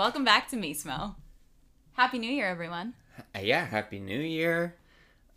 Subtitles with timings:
[0.00, 1.16] Welcome back to Mismo.
[1.92, 2.94] Happy New Year, everyone.
[3.18, 4.76] Uh, yeah, happy New Year.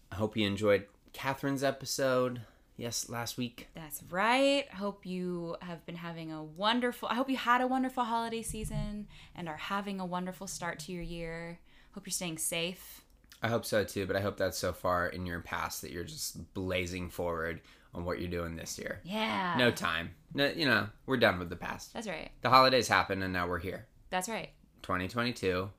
[0.10, 2.44] I hope you enjoyed Catherine's episode.
[2.78, 3.68] Yes, last week.
[3.76, 4.66] That's right.
[4.70, 7.10] Hope you have been having a wonderful.
[7.10, 10.94] I hope you had a wonderful holiday season and are having a wonderful start to
[10.94, 11.60] your year.
[11.94, 13.02] Hope you're staying safe.
[13.42, 16.06] I hope so too, but I hope that's so far in your past that you're
[16.06, 17.60] just blazing forward
[17.94, 19.02] on what you're doing this year.
[19.04, 19.56] Yeah.
[19.58, 20.12] No time.
[20.34, 21.94] No, you know, we're done with the past.
[21.94, 22.32] That's right.
[22.44, 23.88] The holidays happened and now we're here.
[24.14, 24.52] That's right.
[24.84, 25.72] 2022.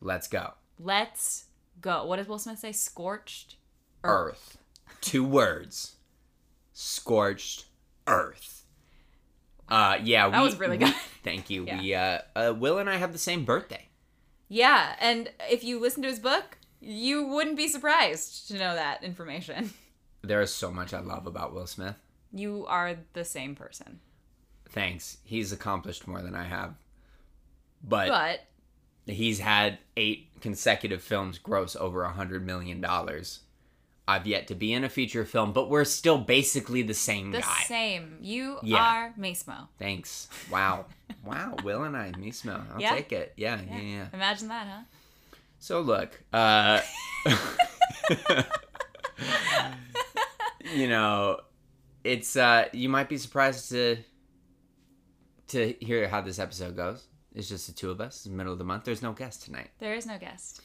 [0.00, 0.54] Let's go.
[0.80, 1.44] Let's
[1.82, 2.06] go.
[2.06, 2.72] What does Will Smith say?
[2.72, 3.56] Scorched
[4.02, 4.56] Earth.
[5.02, 5.96] Two words.
[6.72, 7.66] Scorched
[8.06, 8.64] earth.
[9.68, 10.94] Uh yeah, That was really good.
[11.22, 11.66] Thank you.
[11.66, 11.80] Yeah.
[11.80, 13.88] We uh, uh Will and I have the same birthday.
[14.48, 19.04] Yeah, and if you listen to his book, you wouldn't be surprised to know that
[19.04, 19.74] information.
[20.24, 21.96] There is so much I love about Will Smith.
[22.32, 23.98] You are the same person.
[24.70, 25.18] Thanks.
[25.24, 26.76] He's accomplished more than I have.
[27.82, 28.40] But, But
[29.14, 33.40] he's had eight consecutive films gross over a hundred million dollars.
[34.06, 37.38] I've yet to be in a feature film, but we're still basically the same guy.
[37.38, 37.62] the guy.
[37.66, 38.18] same.
[38.20, 38.82] You Yeah.
[38.82, 39.68] are Mismo.
[39.78, 40.28] Thanks.
[40.50, 40.86] Wow.
[41.24, 41.54] wow.
[41.62, 42.64] Will and I, smell.
[42.74, 42.94] I'll Yeah.
[42.94, 43.32] take it.
[43.36, 44.06] Yeah, yeah, yeah.
[44.12, 44.82] Imagine that, huh?
[45.60, 46.80] So look, uh
[50.74, 51.38] you know,
[52.04, 53.98] it's uh you might be surprised to
[55.48, 57.06] to hear how this episode goes.
[57.34, 58.16] It's just the two of us.
[58.16, 58.84] It's the middle of the month.
[58.84, 59.70] There's no guest tonight.
[59.78, 60.60] There is no guest.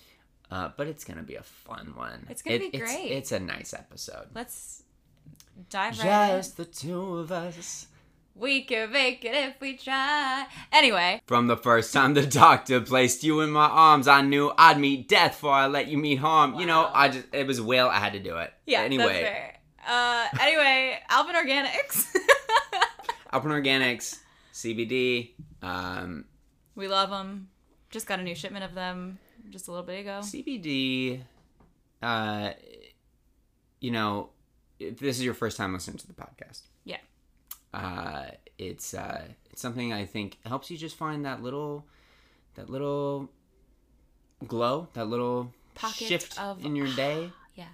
[0.52, 2.26] Uh, but it's gonna be a fun one.
[2.30, 3.12] It's gonna be great.
[3.12, 4.28] it's a nice episode.
[4.34, 4.84] Let's
[5.70, 6.38] dive right in.
[6.40, 7.88] Just the two of us.
[8.36, 10.46] We can make it if we try.
[10.72, 14.80] Anyway, From the first time the doctor placed you in my arms, I knew I'd
[14.80, 16.54] meet death before I let you meet harm.
[16.60, 17.88] You know, I just it was Will.
[17.90, 18.54] I had to do it.
[18.68, 18.82] yeah.
[18.82, 19.54] Anyway, That's fair.
[19.90, 22.06] Uh, anyway, Alpine Organics.
[23.34, 24.20] Alpine Organics,
[24.54, 26.26] CBD, um,
[26.78, 27.50] we love them.
[27.90, 30.20] Just got a new shipment of them just a little bit ago.
[30.24, 31.22] CBD.
[32.02, 32.52] Uh,
[33.82, 34.30] you know,
[34.80, 36.98] if this is your first time listening to the podcast, Yeah.
[37.74, 38.28] uh,
[38.58, 41.86] it's uh, it's something I think helps you just find that little,
[42.56, 43.30] that little
[44.48, 47.32] glow, that little Pocket shift of- in your day.
[47.56, 47.66] Yeah.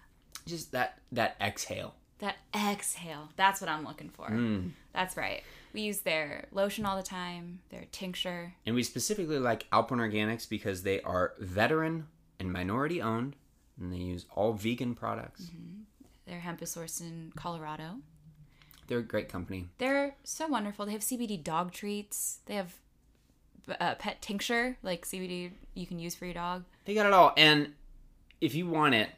[0.46, 1.94] Just that that exhale.
[2.24, 3.28] That exhale.
[3.36, 4.30] That's what I'm looking for.
[4.30, 4.72] Mm.
[4.94, 5.44] That's right.
[5.74, 8.54] We use their lotion all the time, their tincture.
[8.66, 12.08] And we specifically like Alpine Organics because they are veteran
[12.40, 13.36] and minority owned,
[13.78, 15.52] and they use all vegan products.
[16.26, 17.96] Their hemp is sourced in Colorado.
[18.88, 19.68] They're a great company.
[19.78, 20.86] They're so wonderful.
[20.86, 22.40] They have CBD dog treats.
[22.46, 22.74] They have
[23.82, 26.64] uh, pet tincture, like CBD you can use for your dog.
[26.86, 27.34] They got it all.
[27.36, 27.74] And
[28.40, 29.10] if you want it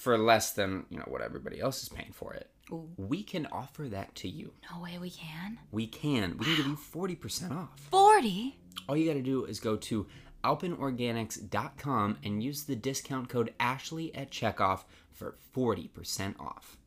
[0.00, 2.88] for less than, you know, what everybody else is paying for it, Ooh.
[2.96, 4.50] we can offer that to you.
[4.72, 5.58] No way we can.
[5.70, 6.38] We can.
[6.38, 7.78] We can give you 40% off.
[7.90, 8.56] 40?
[8.88, 10.06] All you got to do is go to
[10.42, 16.78] alpinorganics.com and use the discount code Ashley at checkoff for 40% off.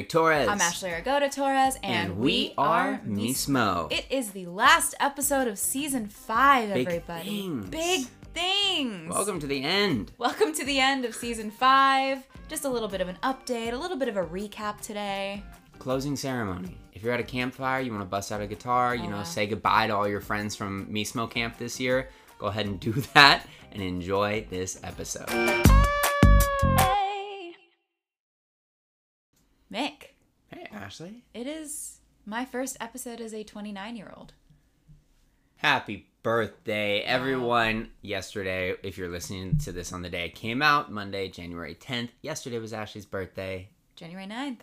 [0.00, 0.48] I'm Torres.
[0.48, 3.92] I'm Ashley Argota Torres, and, And we are Mismo.
[3.92, 7.24] It is the last episode of season five, Big everybody.
[7.28, 7.68] things.
[7.68, 9.10] Big things.
[9.12, 10.12] Welcome to the end.
[10.16, 12.26] Welcome to the end of season five.
[12.48, 15.44] Just a little bit of an update, a little bit of a recap today.
[15.78, 16.78] Closing ceremony.
[16.94, 19.16] If you're at a campfire, you want to bust out a guitar, you Oh, know,
[19.18, 19.22] wow.
[19.24, 22.08] say goodbye to all your friends from Mismo Camp this year,
[22.38, 25.28] go ahead and do that and enjoy this episode.
[30.90, 31.22] Ashley.
[31.34, 34.32] it is my first episode as a 29 year old.
[35.54, 37.90] Happy birthday, everyone.
[38.02, 42.08] Yesterday, if you're listening to this on the day it came out, Monday, January 10th,
[42.22, 43.68] yesterday was Ashley's birthday.
[43.94, 44.62] January 9th.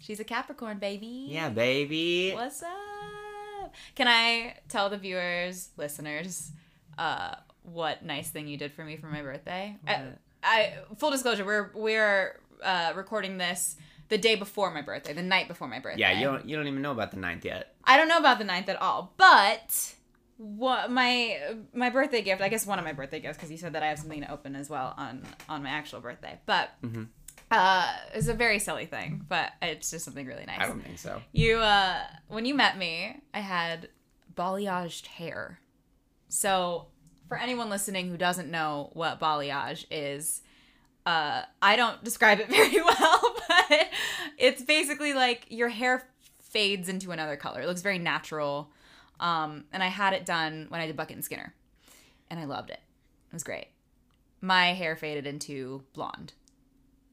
[0.00, 1.28] She's a Capricorn, baby.
[1.30, 2.32] Yeah, baby.
[2.34, 3.72] What's up?
[3.94, 6.52] Can I tell the viewers, listeners,
[6.98, 9.78] uh, what nice thing you did for me for my birthday?
[9.88, 10.02] I,
[10.42, 13.76] I full disclosure, we're we're uh, recording this
[14.08, 16.00] the day before my birthday, the night before my birthday.
[16.00, 17.74] Yeah, you don't you don't even know about the 9th yet.
[17.84, 19.94] I don't know about the 9th at all, but
[20.36, 21.38] what my
[21.72, 23.86] my birthday gift, I guess one of my birthday gifts, because you said that I
[23.86, 27.08] have something to open as well on on my actual birthday, but Mhm.
[27.50, 30.60] uh, it's a very silly thing, but it's just something really nice.
[30.60, 31.22] I don't think so.
[31.32, 31.98] You, uh,
[32.28, 33.88] when you met me, I had
[34.34, 35.60] balayaged hair.
[36.28, 36.88] So,
[37.28, 40.42] for anyone listening who doesn't know what balayage is,
[41.06, 43.88] uh, I don't describe it very well, but
[44.38, 46.08] it's basically like your hair
[46.40, 47.60] fades into another color.
[47.62, 48.70] It looks very natural.
[49.20, 51.54] Um, and I had it done when I did Bucket and Skinner,
[52.30, 52.80] and I loved it.
[53.28, 53.68] It was great.
[54.40, 56.32] my hair faded into blonde.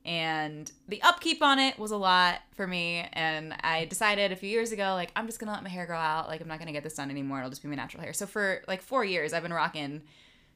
[0.04, 3.08] And the upkeep on it was a lot for me.
[3.14, 5.98] And I decided a few years ago, like, I'm just to let my hair grow
[5.98, 6.28] out.
[6.28, 7.38] Like, I'm not to get this done anymore.
[7.38, 8.12] It'll just be my natural hair.
[8.14, 10.02] So for like four years, I've been rocking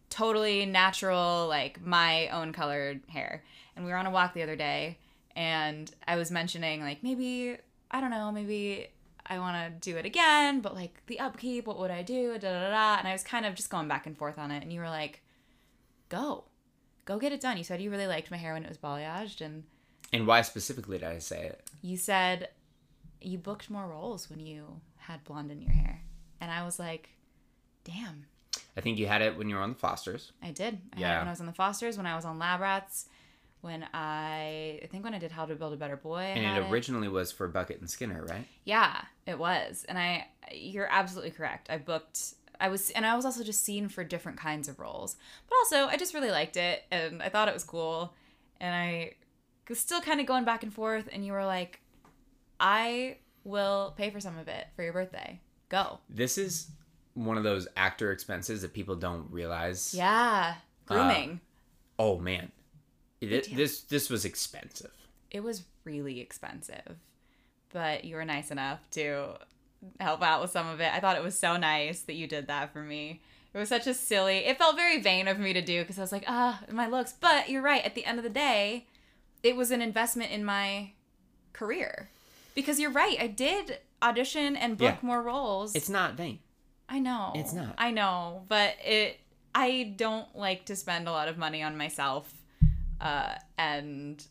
[0.10, 3.44] totally natural, like my own colored hair.
[3.76, 4.98] And we were on a walk the other day.
[5.36, 7.58] And I was mentioning, like, maybe,
[7.92, 8.88] I don't know, maybe
[9.26, 12.34] I want to do it again, but like the upkeep, what would I do?
[12.38, 14.64] Da, da, da, And I was kind of just going back and forth on it.
[14.64, 15.22] And you were like,
[16.10, 16.46] go
[17.06, 17.58] go get it done.
[17.58, 19.64] You said you really liked my hair when it was balayaged, and
[20.14, 21.70] And why specifically did I say it?
[21.82, 22.50] you said
[23.22, 26.02] you booked more roles when you had blonde in your hair,
[26.42, 27.10] and I was like,
[27.84, 28.26] damn,
[28.78, 30.32] I think you had it when you were on the Fosters.
[30.44, 30.80] I did.
[30.94, 31.18] I had it Yeah.
[31.20, 33.08] when I was on the Fosters, when I was on Lab Rats,
[33.62, 36.20] when I I think when I did How to Build a Better Boy.
[36.20, 38.46] I And it originally was for Bucket and Skinner, right?
[38.64, 39.86] Yeah, it was.
[39.88, 41.70] And I you're absolutely correct.
[41.70, 45.16] I booked I was and I was also just seen for different kinds of roles.
[45.50, 48.14] But also, I just really liked it and I thought it was cool
[48.62, 49.14] and I
[49.68, 51.82] was still kind of going back and forth and you were like
[52.60, 55.42] I will pay for some of it for your birthday.
[55.70, 56.00] Go.
[56.10, 56.70] This is
[57.16, 59.94] one of those actor expenses that people don't realize.
[59.94, 60.56] Yeah.
[60.86, 61.40] Grooming.
[61.98, 62.52] Oh man,
[63.22, 64.92] It- this this was expensive.
[65.32, 66.98] it was really expensive.
[67.74, 69.36] But you were nice enough to
[70.00, 70.94] help out with some of it.
[70.94, 73.22] I thought it was so nice that you did that for me.
[73.54, 74.38] It was such a silly.
[74.40, 77.14] It felt very vain of me to do because I was like, ah, my looks.
[77.14, 77.84] But you're right.
[77.86, 78.88] At the end of the day,
[79.44, 80.92] it was an investment in my
[81.54, 82.10] career.
[82.54, 83.18] Because you're right.
[83.20, 85.08] I did audition and book Yeah.
[85.08, 85.74] more roles.
[85.76, 86.40] It's not vain.
[86.90, 87.32] I know.
[87.36, 87.76] It's not.
[87.78, 89.20] I know, but it.
[89.54, 92.32] I don't like to spend a lot of money on myself,
[93.02, 94.24] uh, and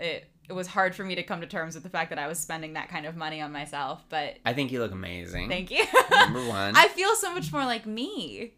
[0.00, 2.26] it it was hard for me to come to terms with the fact that I
[2.26, 4.04] was spending that kind of money on myself.
[4.08, 5.48] But I think you look amazing.
[5.48, 5.84] thank you.
[6.10, 6.74] Number one.
[6.76, 8.54] I feel so much more like me.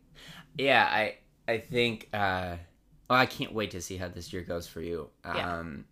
[0.56, 1.16] yeah, I
[1.49, 2.08] I think.
[2.12, 2.56] uh
[3.10, 5.10] Oh, I can't wait to see how this year goes for you.
[5.22, 5.58] Yeah.
[5.58, 5.84] Um,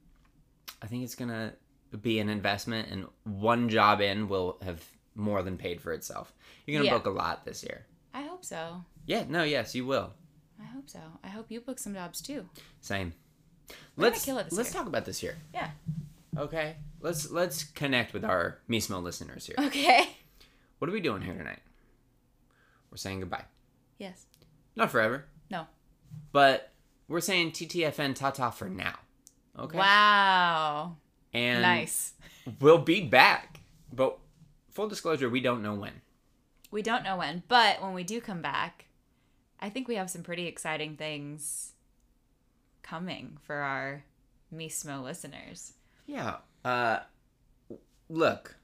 [0.80, 1.52] I think it's gonna
[2.00, 4.82] be an investment, and one job in will have
[5.14, 6.32] more than paid for itself.
[6.66, 6.96] You're gonna Yeah.
[6.98, 7.86] book a lot this year.
[8.14, 8.84] I hope so.
[9.06, 9.24] Yeah.
[9.28, 9.42] No.
[9.44, 10.12] Yes, you will.
[10.60, 11.00] I hope so.
[11.24, 12.48] I hope you book some jobs too.
[12.80, 13.14] Same.
[13.96, 14.80] We're let's kill it this let's year.
[14.80, 15.36] talk about this year.
[15.54, 15.70] Yeah.
[16.36, 16.76] Okay.
[17.00, 19.56] Let's let's connect with our Mismo listeners here.
[19.58, 20.08] Okay.
[20.78, 21.60] What are we doing here tonight?
[22.90, 23.44] We're saying goodbye.
[23.98, 24.26] Yes.
[24.76, 25.66] Not forever, No.
[26.32, 26.72] but
[27.08, 28.98] we're saying TTFN Tata for now.
[29.58, 29.76] Okay.
[29.78, 30.96] Wow.
[31.32, 32.14] And nice.
[32.60, 33.60] we'll be back.
[33.92, 34.18] But
[34.80, 36.00] full disclosure, we don't know when.
[36.70, 38.86] We don't know when, but when we do come back,
[39.60, 41.72] I think we have some pretty exciting things
[42.82, 44.04] coming for our
[44.50, 45.74] Mismo listeners.
[46.06, 46.36] Yeah.
[46.64, 47.00] Uh
[48.08, 48.56] look,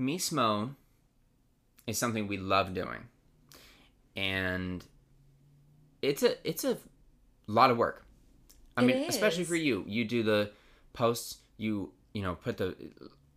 [0.00, 0.74] Mismo
[1.86, 3.06] is something we love doing.
[4.16, 4.84] And
[6.02, 6.76] it's a it's a
[7.46, 8.04] lot of work.
[8.76, 9.84] I It mean, especially for you.
[9.86, 10.50] You do the
[10.92, 12.74] posts, you you know, put the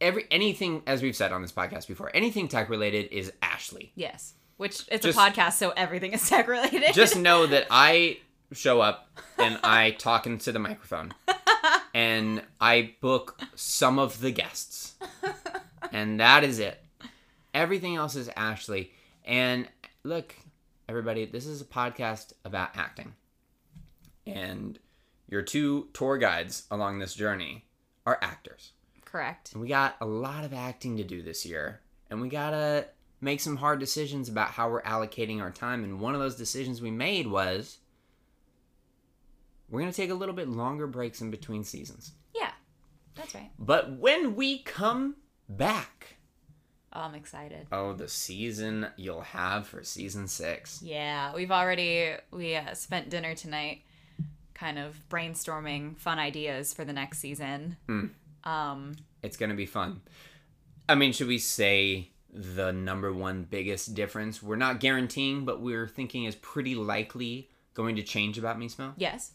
[0.02, 3.92] every anything as we've said on this podcast before, anything tech related is Ashley.
[3.96, 4.34] Yes.
[4.58, 6.94] Which it's Just- a podcast, so everything is tech related.
[6.94, 8.20] Just know that I
[8.52, 9.08] show up
[9.38, 11.14] and I talk into the microphone
[11.94, 14.96] and I book some of the guests.
[15.92, 16.84] And that is it.
[17.54, 18.92] Everything else is Ashley.
[19.24, 19.68] And
[20.04, 20.36] look,
[20.88, 23.14] everybody, this is a podcast about acting.
[24.26, 24.78] And
[25.28, 27.66] your two tour guides along this journey
[28.06, 28.72] are actors.
[29.12, 29.54] Correct.
[29.54, 31.82] And we got a lot of acting to do this year.
[32.10, 32.88] And we got to
[33.22, 35.84] make some hard decisions about how we're allocating our time.
[35.84, 37.78] And one of those decisions we made was
[39.70, 42.12] we're going to take a little bit longer breaks in between seasons.
[42.36, 42.52] Yeah.
[43.16, 43.52] That's right.
[43.60, 45.16] But when we come
[45.48, 46.16] back,
[46.92, 47.68] Oh, I'm excited.
[47.72, 50.82] oh, the season you'll have for season six.
[50.82, 53.84] Yeah, we've already we uh, spent dinner tonight
[54.56, 57.78] kind of brainstorming fun ideas for the next season.
[57.86, 58.08] Hmm.
[58.50, 60.02] Um It's going to be fun.
[60.88, 64.42] I mean, should we say the number one biggest difference?
[64.42, 68.94] We're not guaranteeing, but we're thinking is pretty likely going to change about Mismo.
[68.98, 69.32] yes.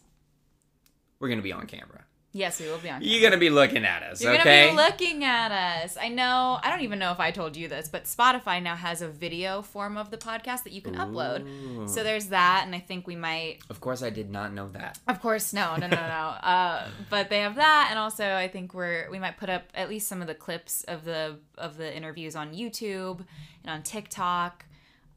[1.19, 2.03] We're going to be on camera.
[2.35, 3.01] Yes, we will be on.
[3.01, 4.67] You're going to be looking at us, You're okay?
[4.67, 5.95] gonna be looking at us.
[5.95, 6.59] I know.
[6.61, 9.61] I don't even know if I told you this, but Spotify now has a video
[9.61, 11.89] form of the podcast that you can upload.
[11.89, 13.59] So there's that, and I think we might.
[13.69, 14.99] Of course, I did not know that.
[15.07, 16.03] Of course, no, no, no, no, no.
[16.43, 19.87] uh, but they have that, and also I think we're we might put up at
[19.87, 23.25] least some of the clips of the of the interviews on YouTube
[23.63, 24.65] and on TikTok.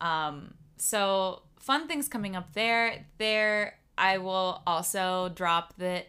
[0.01, 3.07] Um, so fun things coming up there.
[3.19, 6.07] There, I will also drop that.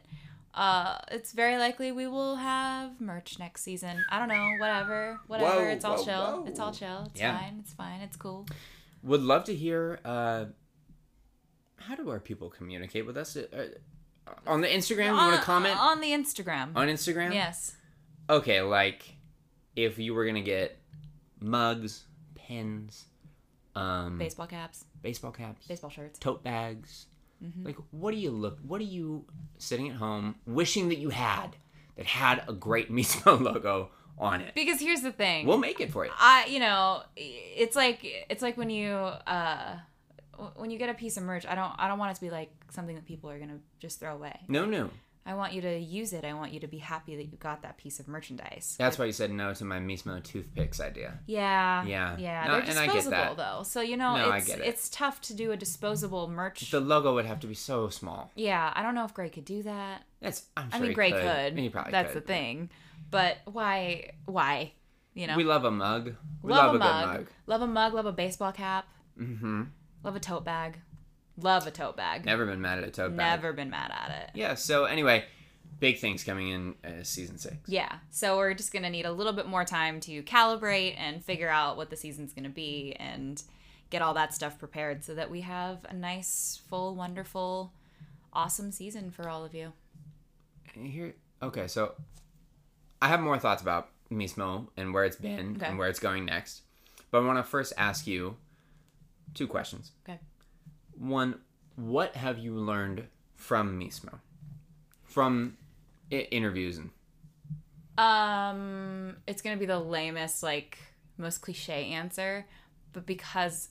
[0.53, 4.03] Uh, it's very likely we will have merch next season.
[4.09, 5.65] I don't know, whatever, whatever.
[5.65, 6.21] Whoa, it's all whoa, chill.
[6.41, 6.45] whoa.
[6.47, 7.03] It's all chill.
[7.11, 7.37] It's Yeah.
[7.37, 7.57] fine.
[7.59, 8.01] It's fine.
[8.01, 8.47] It's cool.
[9.03, 9.99] Would love to hear.
[10.03, 10.45] Uh,
[11.77, 13.37] how do our people communicate with us?
[13.37, 13.67] Uh,
[14.45, 15.07] on the Instagram.
[15.07, 16.75] You want to comment on the Instagram.
[16.75, 17.33] on Instagram?
[17.33, 17.75] yes.
[18.29, 19.15] Okay, like
[19.75, 20.77] if you were gonna get
[21.39, 23.05] mugs, pens,
[23.75, 26.19] um, Baseball caps, baseball caps, baseball shirts.
[26.19, 27.05] tote bags.
[27.43, 27.65] Mm-hmm.
[27.65, 28.59] Like, what do you look?
[28.65, 29.25] What are you
[29.57, 31.55] sitting at home wishing that you had
[31.95, 34.53] that had a great Mismo logo on it?
[34.55, 35.45] Because here's the thing.
[35.45, 36.11] We'll make it for you.
[36.17, 39.75] I you know it's like it's like when you uh
[40.55, 42.29] when you get a piece of merch I don't I don't want it to be
[42.29, 44.39] like something that people are gonna just throw away.
[44.47, 44.89] No, no.
[45.25, 46.25] I want you to use it.
[46.25, 48.75] I want you to be happy that you got that piece of merchandise.
[48.79, 51.19] That's why you said no to my Mismo toothpicks idea.
[51.27, 51.83] Yeah.
[51.85, 52.17] Yeah.
[52.17, 52.45] Yeah.
[52.47, 53.37] No, They're and I get disposable that.
[53.37, 53.63] though.
[53.63, 54.65] So you know No, I it's get it.
[54.65, 56.71] it's tough to do a disposable merch.
[56.71, 58.31] The logo would have to be so small.
[58.35, 60.03] yeah, I don't know if Gray could do that.
[60.21, 60.45] That's.
[60.57, 61.21] I'm I mean Gray could.
[61.21, 61.59] could.
[61.59, 62.23] He probably That's could.
[62.23, 62.69] the thing.
[63.11, 64.71] But why why?
[65.13, 65.35] You know?
[65.35, 66.15] We love a mug.
[66.41, 67.05] We love, love, a, mug.
[67.11, 67.27] good mug.
[67.47, 68.87] Love a mug, love a baseball cap.
[69.19, 69.63] Mm-hmm.
[70.03, 70.77] Love a tote bag.
[71.41, 72.25] Love a tote bag.
[72.25, 73.41] Never been mad at a tote bag.
[73.41, 74.29] Never been mad at it.
[74.37, 74.55] Yeah.
[74.55, 75.25] So anyway,
[75.79, 77.55] big things coming in uh, season six.
[77.67, 77.97] Yeah.
[78.11, 81.49] So we're just going to need a little bit more time to calibrate and figure
[81.49, 83.41] out what the season's going to be and
[83.89, 87.71] get all that stuff prepared so that we have a nice, full, wonderful,
[88.33, 89.73] awesome season for all of you.
[90.73, 91.15] Here.
[91.41, 91.67] Okay.
[91.67, 91.93] So
[93.01, 95.65] I have more thoughts about Mismo and where it's been Okay.
[95.67, 96.61] and where it's going next,
[97.11, 98.35] but I want to first ask you
[99.33, 99.91] two questions.
[100.07, 100.19] Okay.
[100.99, 101.39] One,
[101.75, 104.19] what have you learned from Mismo,
[105.03, 105.57] from
[106.11, 106.91] I- interviews and
[107.97, 110.77] Um, it's gonna be the lamest, like
[111.17, 112.45] most cliche answer,
[112.93, 113.69] but because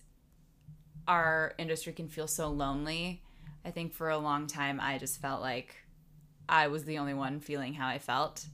[1.06, 3.22] our industry can feel so lonely,
[3.64, 5.76] I think for a long time I just felt like
[6.48, 8.46] I was the only one feeling how I felt.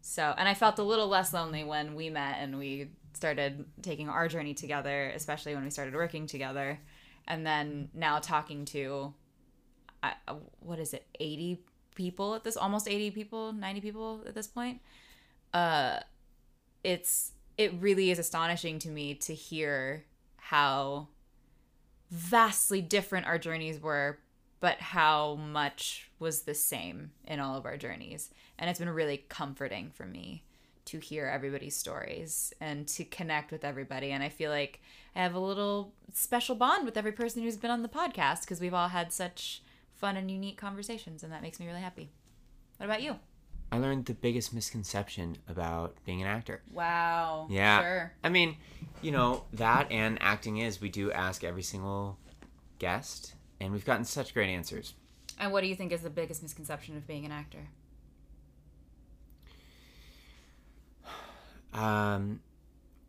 [0.00, 4.08] So, and I felt a little less lonely when we met and we started taking
[4.08, 6.78] our journey together, especially when we started working together.
[7.26, 9.14] And then now talking to,
[10.02, 10.14] I,
[10.60, 11.62] what is it, 80
[11.94, 14.80] people at this, almost 80 people, 90 people at this point?
[15.52, 16.00] Uh
[16.82, 20.04] it's it really is astonishing to me to hear
[20.36, 21.08] how
[22.10, 24.18] vastly different our journeys were
[24.64, 28.30] but how much was the same in all of our journeys.
[28.58, 30.42] And it's been really comforting for me
[30.86, 34.80] to hear everybody's stories and to connect with everybody and i feel like
[35.16, 38.60] i have a little special bond with every person who's been on the podcast because
[38.60, 39.62] we've all had such
[39.94, 42.10] fun and unique conversations and that makes me really happy
[42.78, 43.16] what about you
[43.72, 46.62] I learned the biggest misconception about being an actor.
[46.72, 47.80] wow Yeah.
[47.80, 48.56] sure I mean,
[49.02, 52.16] you know, that and acting is we do ask every single
[52.78, 54.94] guest and we've gotten such great answers.
[55.40, 57.66] And what do you think is the biggest misconception of being an actor?
[61.74, 62.40] Um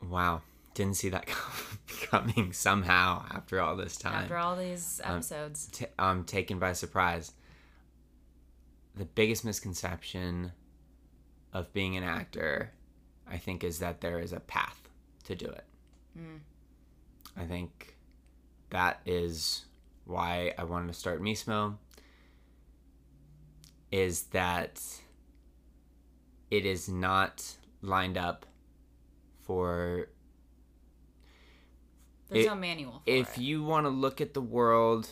[0.04, 0.42] wow,
[0.74, 1.28] didn't see that
[2.10, 4.24] coming somehow after all this time.
[4.24, 5.68] After all these Um, episodes.
[5.72, 7.32] T- I'm taken by surprise.
[8.96, 10.52] The biggest misconception
[11.54, 12.72] of being an actor,
[13.30, 14.90] I think, is that there is a path
[15.26, 15.64] to do it.
[16.18, 16.40] Mm.
[17.38, 17.96] I think
[18.70, 19.66] that is
[20.06, 21.78] why I wanted to start Mismo.
[23.92, 24.82] Is that
[26.52, 28.46] it is not lined up
[29.46, 30.10] for
[32.30, 33.42] There's it- no manual for if it.
[33.42, 35.10] you want to look at the world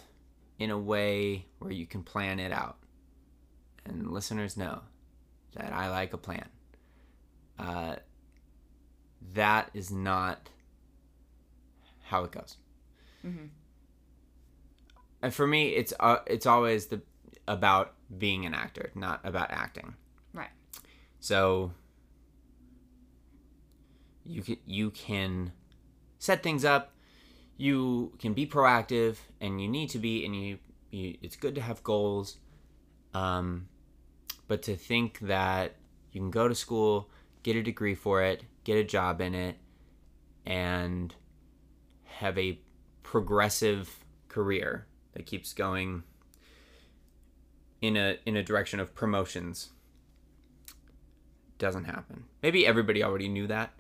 [0.60, 2.78] in a way where you can plan it out,
[3.86, 4.82] and listeners know
[5.54, 6.50] that I like a plan,
[7.60, 7.96] uh,
[9.34, 10.50] that is not
[12.04, 12.58] how it goes.
[13.24, 13.50] Mhm.
[15.22, 17.02] And for me, it's uh, it's always the
[17.48, 19.96] about being an actor, not about acting.
[20.34, 20.50] Right.
[21.20, 21.72] So
[24.26, 25.52] you can you can
[26.20, 26.92] set things up.
[27.58, 30.58] You can be proactive, and you need to be, and you,
[30.90, 32.38] you it's good to have goals.
[33.14, 33.68] Um,
[34.48, 35.76] but to think that
[36.12, 37.10] you can go to school,
[37.44, 39.58] get a degree for it, get a job in it,
[40.46, 41.14] and
[42.06, 42.60] have a
[43.04, 46.04] progressive career that keeps going
[47.82, 49.70] in a in a direction of promotions
[51.58, 52.24] doesn't happen.
[52.42, 53.74] Maybe everybody already knew that,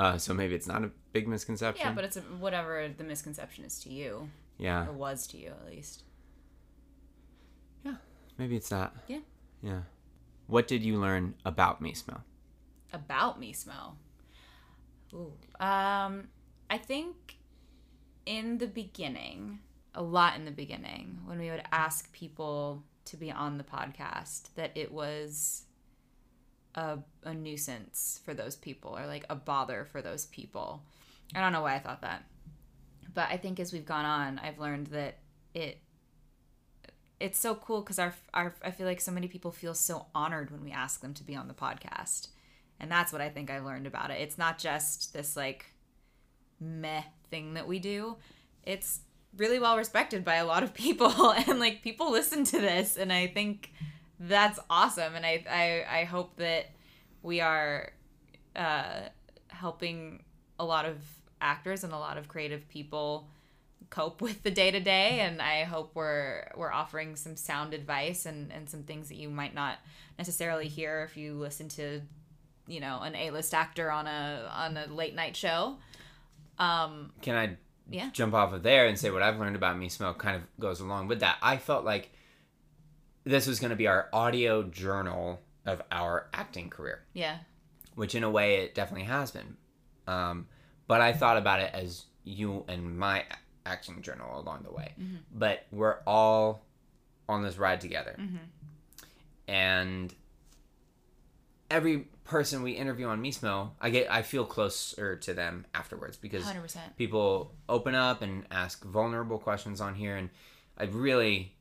[0.00, 1.86] uh, so maybe it's not a big misconception.
[1.86, 5.48] Yeah, but it's a, whatever the misconception is to you, yeah, or was to you
[5.48, 6.04] at least.
[7.84, 7.96] Yeah,
[8.38, 8.96] maybe it's not.
[9.06, 9.18] Yeah.
[9.62, 9.82] Yeah.
[10.46, 12.22] What did you learn about Mismo?
[12.94, 13.98] About me smell.
[15.12, 15.32] Ooh.
[15.60, 16.28] Um,
[16.70, 17.36] I think
[18.24, 19.58] in the beginning,
[19.94, 24.54] a lot in the beginning, when we would ask people to be on the podcast,
[24.54, 25.64] that it was
[26.74, 30.82] a, a nuisance for those people or like a bother for those people.
[31.34, 32.24] I don't know why I thought that.
[33.12, 35.18] But I think as we've gone on, I've learned that
[35.54, 35.78] it
[37.18, 40.50] it's so cool because our our I feel like so many people feel so honored
[40.50, 42.28] when we ask them to be on the podcast,
[42.78, 44.20] and that's what I think I've learned about it.
[44.20, 45.66] It's not just this like
[46.58, 48.16] meh thing that we do.
[48.64, 49.00] It's
[49.36, 53.12] really well respected by a lot of people, and like people listen to this, and
[53.12, 53.72] I think
[54.20, 55.14] that's awesome.
[55.14, 56.66] And I I, I hope that
[57.22, 57.90] we are
[58.54, 59.00] uh,
[59.48, 60.22] helping
[60.58, 60.98] a lot of
[61.40, 63.28] actors and a lot of creative people
[63.88, 68.24] cope with the day to day and I hope we're we're offering some sound advice
[68.24, 69.78] and, and some things that you might not
[70.16, 72.00] necessarily hear if you listen to
[72.68, 75.76] you know an A-list actor on a on a late night show.
[76.58, 77.56] Um Can I
[77.90, 78.10] yeah.
[78.12, 81.08] jump off of there and say what I've learned about Mismo kind of goes along
[81.08, 81.38] with that.
[81.42, 82.12] I felt like
[83.30, 87.38] this was going to be our audio journal of our acting career, Yeah.
[87.94, 89.56] which in a way it definitely has been.
[90.06, 90.48] Um,
[90.86, 93.24] but I thought about it as you and my
[93.64, 94.94] acting journal along the way.
[95.00, 95.16] Mm-hmm.
[95.32, 96.64] But we're all
[97.28, 98.16] on this ride together.
[98.18, 98.38] Mhm.
[99.46, 100.14] And
[101.70, 106.44] every person we interview on Mismo, I get I feel closer to them afterwards because
[106.44, 106.96] 100%.
[106.96, 110.30] people open up and ask vulnerable questions on here and
[110.78, 111.54] i really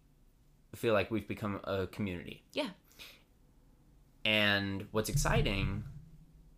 [0.77, 2.69] feel like we've become a community Yeah.
[4.25, 5.83] and what's exciting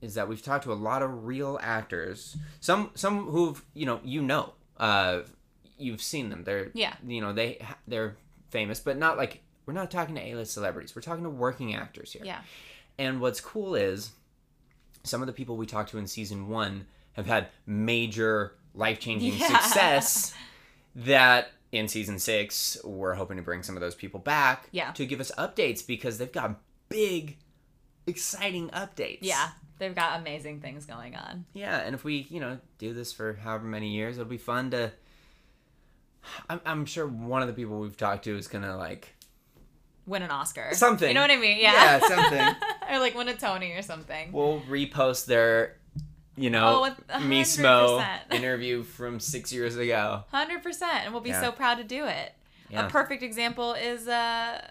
[0.02, 4.00] is that we've talked to a lot of real actors some some who've you know
[4.04, 5.20] you know uh
[5.78, 6.94] you've seen them they're Yeah.
[7.06, 8.16] you know they they're
[8.50, 12.12] famous but not like we're not talking to a-list celebrities we're talking to working actors
[12.14, 12.42] here Yeah.
[12.98, 14.12] and what's cool is
[15.04, 19.34] some of the people we talked to in season one have had major life changing
[19.38, 19.60] Yeah.
[19.60, 20.34] success
[20.96, 24.92] that in season six, we're hoping to bring some of those people back Yeah.
[24.92, 26.60] to give us updates because they've got
[26.90, 27.38] big,
[28.08, 29.20] exciting updates.
[29.22, 29.50] Yeah.
[29.80, 31.46] They've got amazing things going on.
[31.54, 31.78] Yeah.
[31.78, 34.92] And if we, you know, do this for however many years, it'll be fun to.
[36.50, 39.16] I'm, I'm sure one of the people we've talked to is going to like.
[40.06, 40.70] Win an Oscar.
[40.74, 41.08] Something.
[41.08, 41.58] You know what I mean?
[41.60, 42.00] Yeah.
[42.00, 42.56] Yeah, something.
[42.92, 44.32] or like win a Tony or something.
[44.32, 45.78] We'll repost their,
[46.36, 48.22] you Oh, know, with- a Me hundred Smo percent.
[48.34, 50.24] interview from six years ago.
[50.32, 51.42] Hundred percent, and we'll be Yeah.
[51.42, 52.34] so proud to do it.
[52.70, 52.88] Yeah.
[52.88, 54.62] A perfect example is uh,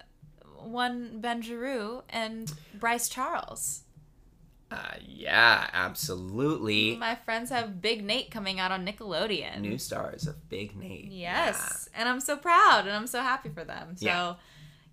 [0.62, 3.82] one Ben Giroux and Bryce Charles.
[4.70, 6.96] Uh, yeah, absolutely.
[6.96, 9.60] My friends have Big Nate coming out on Nickelodeon.
[9.60, 11.10] New stars of Big Nate.
[11.10, 13.96] Yes, and I'm so proud and I'm so happy for them.
[13.96, 14.34] So, Yeah.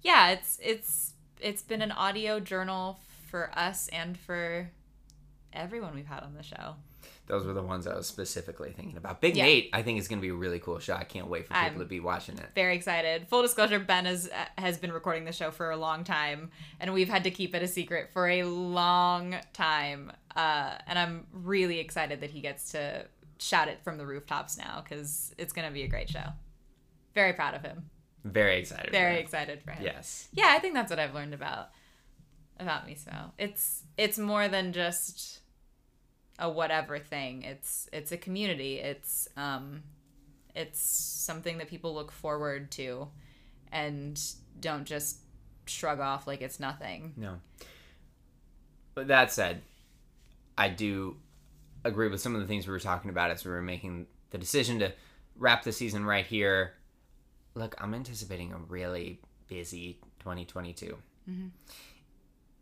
[0.02, 3.00] yeah, it's it's it's been an audio journal
[3.30, 4.72] for us and for
[5.54, 6.76] everyone we've had on the show.
[7.28, 9.20] Those were the ones I was specifically thinking about.
[9.22, 9.44] Big Yeah.
[9.46, 10.94] Nate, I think is going to be a really cool show.
[10.94, 12.50] I can't wait for people I'm- to be watching it.
[12.56, 13.28] Very excited.
[13.28, 17.10] Full disclosure, Ben has has been recording the show for a long time, and we've
[17.10, 20.12] had to keep it a secret for a long time.
[20.36, 23.06] Uh, and I'm really excited that he gets to
[23.40, 26.26] shout it from the rooftops now because it's gonna be a great show.
[27.14, 27.90] Very proud of him.
[28.24, 28.92] Very excited.
[28.92, 29.84] Very excited for him.
[29.84, 30.28] Yes.
[30.34, 31.70] Yeah, I think that's what I've learned about
[32.60, 32.96] about me.
[32.96, 35.40] So it's it's more than just
[36.40, 37.44] a whatever thing.
[37.44, 38.80] It's it's a community.
[38.80, 39.84] It's um
[40.56, 43.08] it's something that people look forward to
[43.72, 44.20] and
[44.60, 45.20] don't just
[45.66, 47.14] shrug off like it's nothing.
[47.16, 47.36] No.
[48.96, 49.62] But that said,
[50.58, 51.18] I do
[51.84, 54.38] agree with some of the things we were talking about as we were making the
[54.38, 54.92] decision to
[55.38, 56.74] wrap the season right here.
[57.54, 60.98] Look, I'm anticipating a really busy 2022.
[61.30, 61.52] Mhm.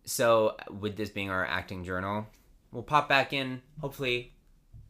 [0.06, 2.28] So, with this being our acting journal,
[2.72, 3.62] we'll pop back in.
[3.82, 4.34] Hopefully,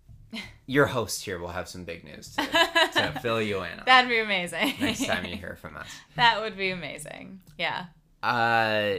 [0.65, 4.09] your host here will have some big news to, to fill you in on That'd
[4.09, 4.73] be amazing.
[4.79, 5.87] next time you hear from us.
[6.15, 7.39] that would be amazing.
[7.57, 7.85] Yeah.
[8.21, 8.97] Uh,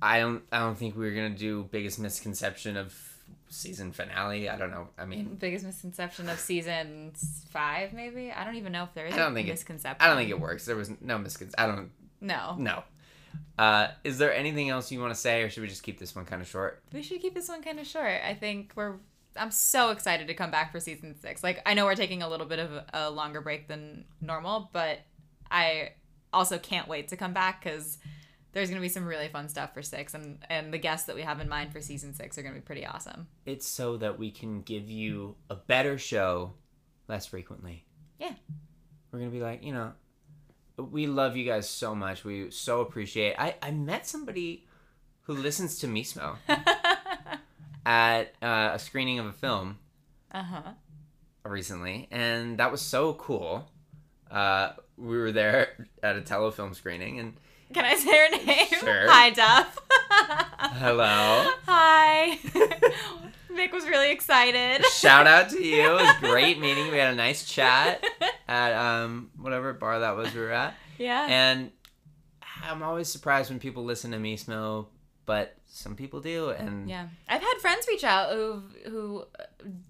[0.00, 0.42] I don't.
[0.52, 2.94] I don't think we are gonna do biggest misconception of
[3.48, 4.48] season finale.
[4.48, 4.88] I don't know.
[4.98, 7.12] I mean, Biggest misconception of season
[7.50, 8.30] five, maybe?
[8.32, 9.64] I don't even know if there is I don't a think it-
[10.00, 10.64] I don't think it works.
[10.66, 11.70] There was no misconception.
[11.70, 11.90] I don't.
[12.20, 12.54] No.
[12.58, 12.84] No.
[13.58, 16.14] Uh, is there anything else you want to say, or should we just keep this
[16.14, 16.82] one kind of short?
[16.92, 18.20] We should keep this one kind of short.
[18.26, 18.96] I think we're.
[19.36, 21.42] I'm so excited to come back for season six.
[21.42, 24.98] Like, I know we're taking a little bit of a, longer break than normal, but
[25.50, 25.92] I
[26.34, 27.96] also can't wait to come back because
[28.52, 31.16] there's going to be some really fun stuff for six, and and the guests that
[31.16, 33.26] we have in mind for season six are going to be pretty awesome.
[33.46, 36.52] It's so that we can give you a better show
[37.08, 37.84] less frequently.
[38.18, 38.34] Yeah.
[39.10, 39.92] We're gonna be like, you know,
[40.90, 42.24] we love you guys so much.
[42.24, 43.34] We so appreciate.
[43.38, 44.66] I I met somebody
[45.22, 46.36] who listens to Mismo
[47.86, 49.78] at uh, a screening of a film
[50.32, 50.62] uh huh.
[51.44, 53.68] recently, and that was so cool.
[54.30, 57.34] Uh, we were there at a telefilm screening, and
[57.72, 58.66] Can I say her name?
[58.68, 59.06] Sure.
[59.08, 59.78] Hi, Duff.
[60.74, 61.50] Hello.
[61.66, 62.38] Hi.
[63.52, 64.84] Mick was really excited.
[64.86, 65.82] shout out to you.
[65.82, 66.90] It was great meeting.
[66.90, 68.02] We had a nice chat
[68.52, 71.26] at um whatever bar that was we were at, yeah.
[71.28, 71.70] and
[72.62, 74.86] I'm always surprised when people listen to me Mismo,
[75.24, 79.44] but some people do, and Yeah, I've had friends reach out who who uh,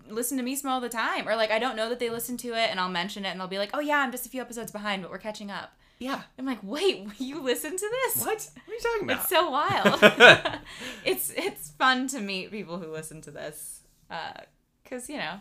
[0.08, 2.36] listen to me Mismo all the time, or like I don't know that they listen
[2.38, 4.28] to it, and I'll mention it, and they'll be like, "Oh yeah, I'm just a
[4.28, 6.22] few episodes behind, but we're catching up." yeah.
[6.38, 8.24] I'm like, "Wait, you listen to this?
[8.24, 8.48] What?
[8.64, 9.20] What are you talking about?
[9.20, 10.60] It's so wild.
[11.04, 13.80] it's it's fun to meet people who listen to this,
[14.84, 15.40] because you know,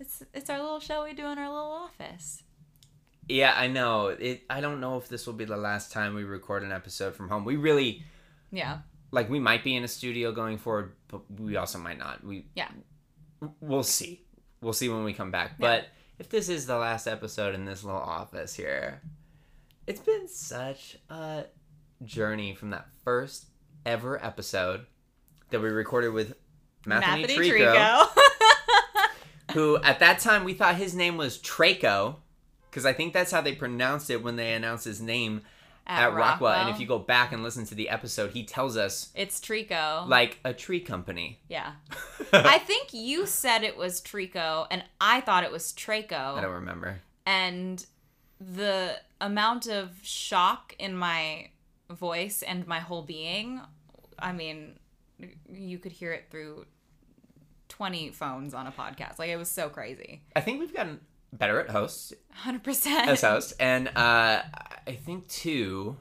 [0.00, 2.42] it's it's our little show we do in our little office.
[3.28, 4.08] yeah, I know.
[4.08, 4.42] It.
[4.50, 7.28] I don't know if this will be the last time we record an episode from
[7.28, 7.44] home.
[7.44, 8.04] We really
[8.50, 8.78] Yeah,
[9.10, 9.30] like.
[9.30, 12.24] We might be in a studio going forward, but we also might not.
[12.24, 12.68] We yeah,
[13.60, 14.24] we'll see.
[14.60, 15.58] We'll see when we come back.
[15.58, 15.86] But
[16.18, 19.00] if this is the last episode in this little office here,
[19.86, 21.44] it's been such a
[22.04, 23.46] journey from that first
[23.86, 24.86] ever episode
[25.50, 26.34] that we recorded with
[26.86, 28.22] Matheny, Matheny Trico, Trico.
[29.54, 32.16] who at that time we thought his name was Traco,
[32.70, 35.42] because I think that's how they pronounced it when they announced his name
[35.86, 36.52] at, Rockwell.
[36.52, 40.08] And if you go back and listen to the episode, he tells us it's Trico.
[40.08, 41.40] like a tree company.
[41.48, 41.72] yeah.
[42.32, 46.36] I think you said it was Trico, and I thought it was Traco.
[46.36, 47.00] I don't remember.
[47.26, 47.84] and
[48.40, 51.48] the amount of shock in my
[51.88, 53.60] voice and my whole being
[54.18, 54.76] i mean
[55.50, 56.66] you could hear it through
[57.68, 61.00] 20 phones on a podcast like it was so crazy I think we've gotten
[61.32, 62.12] better at hosts
[62.44, 63.54] 100% as host.
[63.60, 64.42] And uh,
[64.86, 65.96] I think too,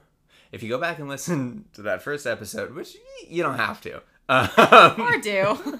[0.51, 2.95] if you go back and listen to that first episode, which
[3.27, 5.57] you don't have to, um, or do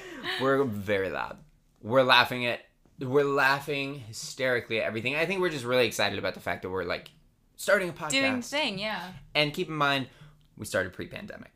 [0.40, 1.38] we're very loud.
[1.82, 2.60] We're laughing at,
[3.00, 5.16] we're laughing hysterically at everything.
[5.16, 7.10] I think we're just really excited about the fact that we're like
[7.56, 8.10] starting a podcast.
[8.10, 10.06] doing thing yeah And keep in mind,
[10.56, 11.54] we started pre-pandemic.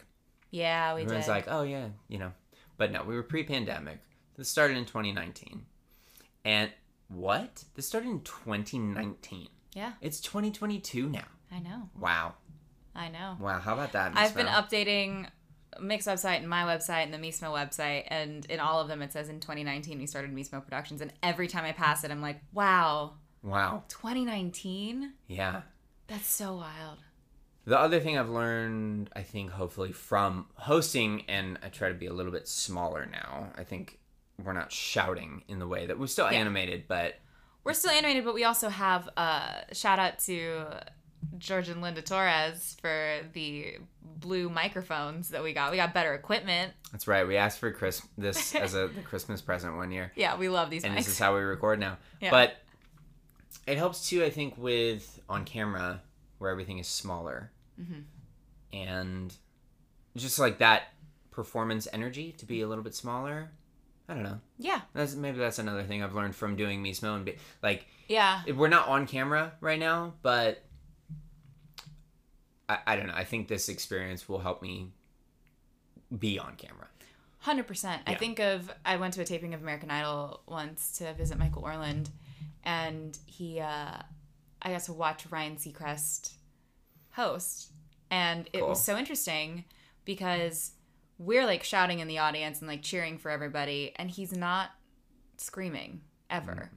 [0.51, 2.33] yeah we Everyone's did like, oh yeah, you know,
[2.83, 4.01] but no, we were pre-pandemic.
[4.37, 5.63] This started in 2019,
[6.45, 6.69] and
[7.07, 7.63] what?
[7.77, 9.47] This started in 2019.
[9.75, 11.23] yeah It's 2022 now.
[11.53, 12.35] i know Wow.
[12.97, 13.61] i know Wow.
[13.61, 14.13] How about that?
[14.17, 14.61] I've been Mel?
[14.61, 15.29] updating
[15.81, 19.13] Mix website and my website and the Mismo website, and in all of them it
[19.13, 22.41] says in 2019 we started Mismo Productions, and every time I pass it, I'm like,
[22.53, 23.13] wow,
[23.45, 23.85] Wow.
[23.89, 25.13] 2019?
[25.29, 25.63] Yeah.
[26.09, 26.99] That's so wild.
[27.65, 32.07] The other thing I've learned, I think, hopefully from hosting, and I try to be
[32.07, 33.53] a little bit smaller now.
[33.57, 33.99] I think
[34.43, 36.39] we're not shouting in the way that we're still Yeah.
[36.41, 37.21] animated, but
[37.65, 40.65] We're still animated, but we also have uh, shout out to
[41.39, 45.71] George and Linda Torres for the blue microphones that we got.
[45.71, 46.73] We got better equipment.
[46.91, 47.25] that's right.
[47.25, 50.11] We asked for Chris this as a the Christmas present one year.
[50.17, 50.99] Yeah, we love these and mics.
[51.05, 51.99] this is how we record now.
[52.21, 52.31] Yeah.
[52.33, 52.57] But
[53.69, 56.03] it helps too, I think, with on camera
[56.43, 57.51] where everything is smaller,
[57.81, 58.05] Mhm.
[58.73, 59.35] and
[60.17, 60.93] just like that
[61.31, 63.53] performance energy to be a little bit smaller.
[64.09, 64.41] I don't know.
[64.59, 68.43] yeah, That's maybe that's another thing I've learned from doing Mismo and be, like yeah,
[68.55, 70.63] we're not on camera right now, but
[72.69, 73.15] I, I don't know.
[73.15, 74.91] I think this experience will help me
[76.19, 76.89] be on camera.
[77.39, 78.03] hundred percent.
[78.07, 81.63] I think of I went to a taping of American Idol once to visit Michael
[81.65, 82.11] Orland,
[82.65, 84.03] and he uh,
[84.63, 86.35] I got to watch Ryan Seacrest
[87.13, 87.73] host,
[88.11, 88.69] and it Cool.
[88.71, 89.65] was so interesting
[90.05, 90.73] because
[91.19, 94.71] we're like shouting in the audience and like cheering for everybody, and he's not
[95.37, 96.71] screaming ever,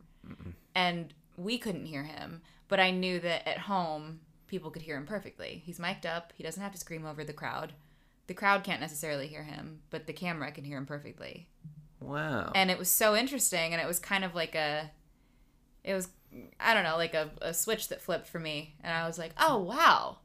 [0.74, 5.06] and we couldn't hear him, but I knew that at home people could hear him
[5.06, 5.62] perfectly.
[5.66, 6.34] He's mic'd up.
[6.36, 7.74] He doesn't have to scream over the crowd.
[8.28, 11.48] The crowd can't necessarily hear him, but the camera can hear him perfectly.
[12.00, 12.52] Wow.
[12.56, 14.92] And it was so interesting, and it was kind of like a,
[15.84, 16.10] it was,
[16.60, 19.32] I don't know, like a, a switch that flipped for me, and I was like,
[19.40, 20.18] oh wow,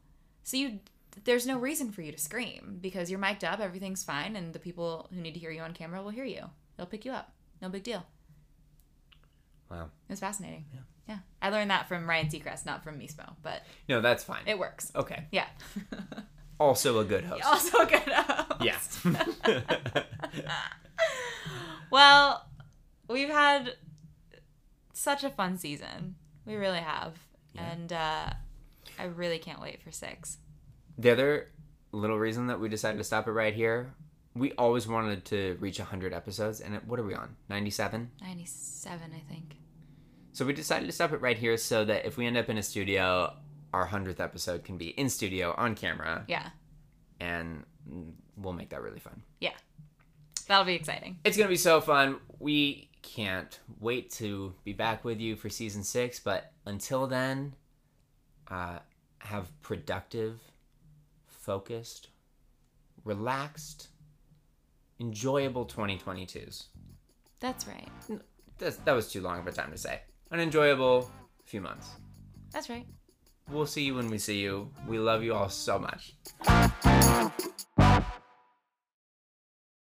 [0.42, 0.80] so you,
[1.24, 4.58] there's no reason for you to scream because you're mic'd up, everything's fine, and the
[4.58, 6.44] people who need to hear you on camera will hear you.
[6.76, 7.32] They'll pick you up.
[7.62, 8.04] No big deal.
[9.70, 9.84] wow.
[10.08, 10.64] It was fascinating.
[10.72, 10.80] Yeah.
[11.08, 11.18] Yeah.
[11.42, 14.42] I learned that from Ryan Seacrest, not from Mismo, but No, that's fine.
[14.46, 14.90] it works.
[14.94, 15.24] okay.
[15.30, 15.46] Yeah.
[16.60, 17.42] Also a good host.
[17.46, 18.98] also a good host.
[19.04, 20.04] Yeah.
[21.90, 22.46] Well,
[23.08, 23.72] we've had
[25.00, 26.16] such a fun season.
[26.46, 27.18] We really have.
[27.54, 27.70] Yeah.
[27.72, 28.30] And uh,
[28.98, 30.38] I really can't wait for six.
[30.98, 31.48] the other
[31.92, 33.92] little reason that we decided to stop it right here,
[34.34, 37.34] we always wanted to reach 100 episodes, and it, what are we on?
[37.48, 38.10] 97?
[38.20, 39.56] 97, I think.
[40.32, 42.56] So we decided to stop it right here so that if we end up in
[42.58, 43.32] a studio,
[43.74, 46.50] our 100th episode can be in studio on camera, Yeah.
[47.18, 47.64] and
[48.36, 49.22] we'll make that really fun.
[49.40, 49.54] Yeah.
[50.46, 51.18] That'll be exciting.
[51.24, 52.18] It's going to be so fun.
[52.38, 57.54] We can't wait to be back with you for season six, but until then,
[58.48, 58.78] uh,
[59.18, 60.40] have productive,
[61.26, 62.08] focused,
[63.04, 63.88] relaxed,
[64.98, 66.66] enjoyable 2022s.
[67.40, 67.88] That's right.
[68.58, 70.00] That's, that was too long of a time to say.
[70.30, 71.10] An enjoyable
[71.44, 71.88] few months.
[72.52, 72.86] That's right.
[73.50, 74.70] we'll see you when we see you.
[74.86, 76.14] We love you all so much.